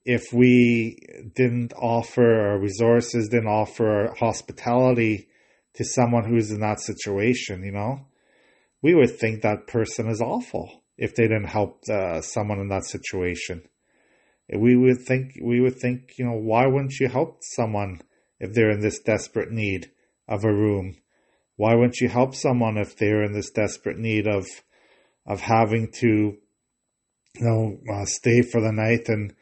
if 0.03 0.33
we 0.33 0.97
didn't 1.35 1.73
offer 1.73 2.49
our 2.49 2.59
resources, 2.59 3.29
didn't 3.29 3.47
offer 3.47 4.13
hospitality 4.19 5.27
to 5.75 5.85
someone 5.85 6.25
who's 6.25 6.51
in 6.51 6.59
that 6.61 6.79
situation? 6.79 7.63
You 7.63 7.71
know, 7.71 8.07
we 8.81 8.95
would 8.95 9.17
think 9.17 9.41
that 9.41 9.67
person 9.67 10.07
is 10.09 10.21
awful 10.21 10.80
if 11.01 11.15
they 11.15 11.23
didn't 11.23 11.49
help 11.49 11.83
uh, 11.89 12.21
someone 12.21 12.59
in 12.59 12.69
that 12.69 12.85
situation. 12.85 13.63
We 14.53 14.75
would 14.75 15.01
think 15.01 15.33
we 15.41 15.59
would 15.59 15.77
think, 15.77 16.17
you 16.17 16.25
know, 16.25 16.37
why 16.37 16.67
wouldn't 16.67 16.99
you 16.99 17.07
help 17.07 17.39
someone 17.41 18.01
if 18.39 18.53
they're 18.53 18.71
in 18.71 18.81
this 18.81 18.99
desperate 18.99 19.51
need 19.51 19.91
of 20.27 20.43
a 20.43 20.53
room? 20.53 20.97
Why 21.55 21.75
wouldn't 21.75 22.01
you 22.01 22.09
help 22.09 22.35
someone 22.35 22.77
if 22.77 22.95
they're 22.97 23.23
in 23.23 23.33
this 23.33 23.51
desperate 23.51 23.97
need 23.97 24.27
of 24.27 24.45
of 25.25 25.41
having 25.41 25.91
to 26.01 26.37
you 27.35 27.45
know, 27.45 27.93
uh, 27.93 28.05
stay 28.05 28.41
for 28.41 28.61
the 28.61 28.71
night. 28.71 29.07
And, 29.07 29.33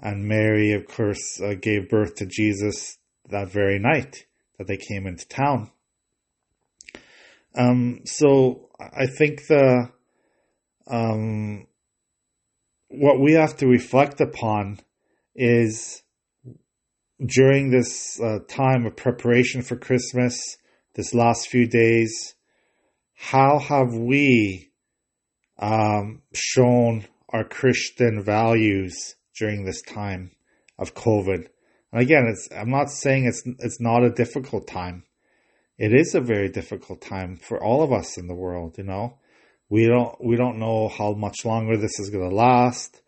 and 0.00 0.26
Mary, 0.26 0.72
of 0.72 0.86
course, 0.86 1.40
uh, 1.40 1.54
gave 1.54 1.88
birth 1.88 2.16
to 2.16 2.26
Jesus 2.26 2.98
that 3.28 3.50
very 3.50 3.78
night 3.78 4.26
that 4.58 4.66
they 4.66 4.76
came 4.76 5.06
into 5.06 5.26
town. 5.28 5.70
Um, 7.54 8.00
so 8.04 8.70
I 8.80 9.06
think 9.06 9.46
the, 9.46 9.90
um, 10.86 11.66
what 12.88 13.20
we 13.20 13.32
have 13.32 13.56
to 13.58 13.66
reflect 13.66 14.20
upon 14.20 14.78
is 15.34 16.02
during 17.24 17.70
this 17.70 18.20
uh, 18.20 18.38
time 18.48 18.86
of 18.86 18.96
preparation 18.96 19.62
for 19.62 19.76
Christmas, 19.76 20.38
this 20.94 21.14
last 21.14 21.48
few 21.48 21.66
days, 21.66 22.34
how 23.14 23.58
have 23.58 23.94
we 23.94 24.72
um, 25.58 26.22
shown 26.34 27.06
our 27.28 27.44
Christian 27.44 28.22
values 28.22 29.14
during 29.38 29.64
this 29.64 29.80
time 29.82 30.32
of 30.78 30.94
COVID. 30.94 31.46
And 31.92 32.02
again, 32.02 32.26
it's, 32.28 32.48
I'm 32.54 32.70
not 32.70 32.90
saying 32.90 33.26
it's, 33.26 33.42
it's 33.60 33.80
not 33.80 34.02
a 34.02 34.10
difficult 34.10 34.66
time. 34.66 35.04
It 35.78 35.94
is 35.94 36.14
a 36.14 36.20
very 36.20 36.48
difficult 36.48 37.00
time 37.00 37.36
for 37.36 37.62
all 37.62 37.82
of 37.82 37.92
us 37.92 38.18
in 38.18 38.26
the 38.26 38.34
world, 38.34 38.76
you 38.76 38.84
know. 38.84 39.18
We 39.72 39.86
don't 39.86 40.22
we 40.22 40.36
don't 40.36 40.58
know 40.58 40.88
how 40.88 41.14
much 41.14 41.46
longer 41.46 41.78
this 41.78 41.98
is 41.98 42.10
going 42.10 42.28
to 42.28 42.36
last. 42.36 43.00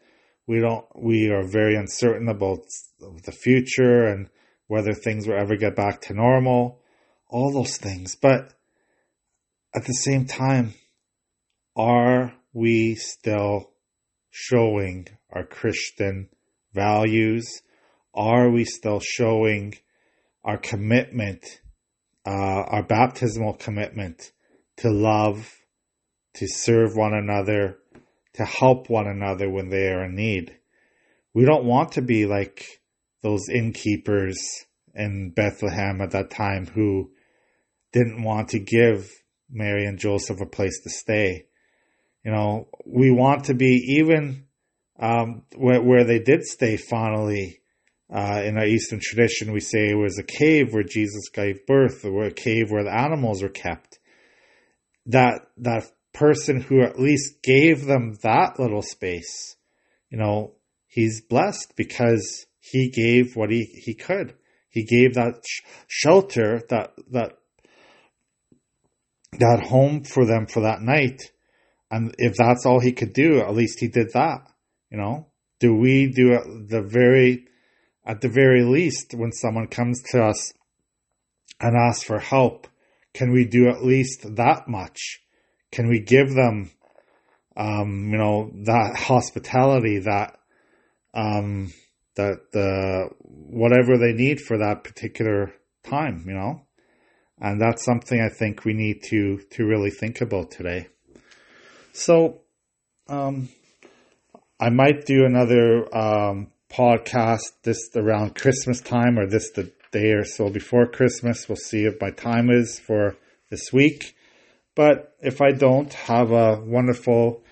We 0.46 0.60
don't 0.60 0.86
we 0.96 1.28
are 1.28 1.46
very 1.46 1.76
uncertain 1.76 2.26
about 2.26 2.60
the 2.98 3.32
future 3.32 4.06
and 4.06 4.30
whether 4.66 4.94
things 4.94 5.26
will 5.26 5.38
ever 5.38 5.56
get 5.56 5.76
back 5.76 6.00
to 6.02 6.14
normal. 6.14 6.80
All 7.28 7.52
those 7.52 7.76
things, 7.76 8.16
but 8.16 8.54
at 9.74 9.84
the 9.84 9.92
same 9.92 10.24
time, 10.24 10.72
are 11.76 12.32
we 12.54 12.94
still 12.94 13.70
showing 14.30 15.08
our 15.30 15.44
Christian 15.44 16.30
values? 16.72 17.60
Are 18.14 18.48
we 18.48 18.64
still 18.64 19.00
showing 19.00 19.74
our 20.42 20.56
commitment, 20.56 21.44
uh, 22.24 22.30
our 22.30 22.82
baptismal 22.82 23.52
commitment 23.54 24.32
to 24.78 24.88
love, 24.90 25.54
to 26.34 26.46
serve 26.48 26.96
one 26.96 27.14
another, 27.14 27.78
to 28.34 28.44
help 28.44 28.90
one 28.90 29.06
another 29.06 29.50
when 29.50 29.68
they 29.68 29.88
are 29.88 30.04
in 30.04 30.14
need? 30.14 30.56
We 31.32 31.44
don't 31.44 31.64
want 31.64 31.92
to 31.92 32.02
be 32.02 32.26
like 32.26 32.80
those 33.22 33.48
innkeepers 33.48 34.38
in 34.94 35.30
Bethlehem 35.30 36.00
at 36.00 36.12
that 36.12 36.30
time 36.30 36.66
who 36.66 37.10
didn't 37.92 38.22
want 38.22 38.50
to 38.50 38.58
give 38.58 39.10
Mary 39.50 39.86
and 39.86 39.98
Joseph 39.98 40.40
a 40.40 40.46
place 40.46 40.80
to 40.82 40.90
stay. 40.90 41.46
You 42.24 42.32
know, 42.32 42.68
we 42.84 43.10
want 43.10 43.44
to 43.44 43.54
be 43.54 43.98
even 43.98 44.46
um, 44.98 45.42
where, 45.56 45.82
where 45.82 46.04
they 46.04 46.18
did 46.18 46.44
stay 46.44 46.76
finally. 46.76 47.60
Uh, 48.14 48.42
in 48.44 48.58
our 48.58 48.66
Eastern 48.66 49.00
tradition, 49.02 49.50
we 49.50 49.60
say 49.60 49.88
it 49.88 49.96
was 49.96 50.18
a 50.18 50.22
cave 50.22 50.72
where 50.72 50.84
Jesus 50.84 51.30
gave 51.32 51.66
birth, 51.66 52.04
or 52.04 52.24
a 52.24 52.30
cave 52.30 52.70
where 52.70 52.84
the 52.84 52.94
animals 52.94 53.42
were 53.42 53.48
kept. 53.48 53.98
That 55.06 55.40
that 55.56 55.84
person 56.14 56.62
who 56.62 56.82
at 56.82 56.98
least 56.98 57.42
gave 57.42 57.84
them 57.84 58.16
that 58.22 58.58
little 58.58 58.82
space, 58.82 59.56
you 60.08 60.16
know, 60.16 60.54
he's 60.86 61.20
blessed 61.20 61.74
because 61.76 62.46
he 62.60 62.90
gave 62.90 63.36
what 63.36 63.50
he, 63.50 63.64
he 63.84 63.94
could. 63.94 64.34
He 64.70 64.84
gave 64.84 65.14
that 65.14 65.42
sh- 65.46 65.60
shelter, 65.86 66.62
that 66.70 66.92
that 67.10 67.34
that 69.38 69.66
home 69.66 70.04
for 70.04 70.24
them 70.24 70.46
for 70.46 70.60
that 70.60 70.80
night. 70.80 71.20
And 71.90 72.14
if 72.18 72.34
that's 72.36 72.64
all 72.64 72.80
he 72.80 72.92
could 72.92 73.12
do, 73.12 73.40
at 73.40 73.54
least 73.54 73.80
he 73.80 73.88
did 73.88 74.12
that. 74.14 74.48
You 74.90 74.98
know, 74.98 75.26
do 75.60 75.74
we 75.74 76.06
do 76.06 76.66
the 76.68 76.82
very, 76.82 77.46
at 78.06 78.20
the 78.20 78.28
very 78.28 78.62
least, 78.64 79.14
when 79.14 79.32
someone 79.32 79.66
comes 79.66 80.02
to 80.10 80.22
us 80.22 80.52
and 81.60 81.76
asks 81.76 82.04
for 82.04 82.18
help, 82.18 82.68
can 83.12 83.32
we 83.32 83.44
do 83.44 83.68
at 83.68 83.84
least 83.84 84.36
that 84.36 84.68
much? 84.68 85.23
Can 85.74 85.88
we 85.88 85.98
give 85.98 86.32
them, 86.32 86.70
um, 87.56 88.10
you 88.12 88.16
know, 88.16 88.52
that 88.64 88.94
hospitality, 88.96 89.98
that, 89.98 90.38
um, 91.12 91.72
that 92.14 92.52
the 92.52 93.08
whatever 93.20 93.98
they 93.98 94.12
need 94.12 94.40
for 94.40 94.56
that 94.58 94.84
particular 94.84 95.52
time, 95.82 96.24
you 96.28 96.34
know? 96.34 96.62
And 97.40 97.60
that's 97.60 97.84
something 97.84 98.20
I 98.20 98.28
think 98.28 98.64
we 98.64 98.72
need 98.72 99.02
to 99.10 99.38
to 99.50 99.66
really 99.66 99.90
think 99.90 100.20
about 100.20 100.52
today. 100.52 100.86
So, 101.92 102.42
um, 103.08 103.48
I 104.60 104.70
might 104.70 105.06
do 105.06 105.24
another 105.24 105.92
um, 105.92 106.52
podcast 106.70 107.50
this 107.64 107.90
around 107.96 108.36
Christmas 108.36 108.80
time 108.80 109.18
or 109.18 109.26
this 109.26 109.50
the 109.50 109.72
day 109.90 110.12
or 110.12 110.24
so 110.24 110.50
before 110.50 110.86
Christmas. 110.86 111.48
We'll 111.48 111.56
see 111.56 111.84
if 111.84 112.00
my 112.00 112.10
time 112.10 112.48
is 112.48 112.78
for 112.78 113.16
this 113.50 113.72
week. 113.72 114.14
But 114.74 115.14
if 115.20 115.40
I 115.40 115.52
don't, 115.52 115.92
have 115.92 116.30
a 116.32 116.60
wonderful 116.60 117.44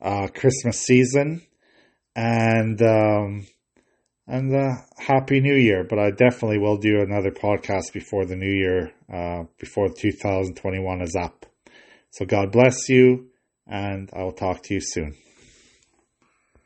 uh, 0.00 0.28
Christmas 0.28 0.80
season 0.80 1.42
and 2.14 2.80
um, 2.82 3.46
and 4.26 4.54
uh, 4.54 4.76
happy 4.98 5.40
New 5.40 5.54
Year. 5.54 5.84
But 5.84 5.98
I 5.98 6.10
definitely 6.10 6.58
will 6.58 6.76
do 6.76 7.00
another 7.00 7.30
podcast 7.30 7.92
before 7.92 8.26
the 8.26 8.36
New 8.36 8.52
Year, 8.52 8.92
uh, 9.12 9.44
before 9.58 9.88
2021 9.88 11.00
is 11.00 11.16
up. 11.16 11.46
So 12.10 12.24
God 12.26 12.52
bless 12.52 12.88
you, 12.88 13.28
and 13.66 14.10
I 14.12 14.22
will 14.22 14.32
talk 14.32 14.62
to 14.64 14.74
you 14.74 14.80
soon. 14.80 15.16